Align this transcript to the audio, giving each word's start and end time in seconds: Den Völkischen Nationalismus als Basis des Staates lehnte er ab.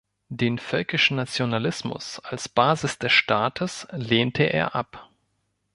Den 0.29 0.57
Völkischen 0.57 1.15
Nationalismus 1.17 2.17
als 2.25 2.49
Basis 2.49 2.97
des 2.97 3.11
Staates 3.11 3.87
lehnte 3.91 4.51
er 4.51 4.73
ab. 4.73 5.11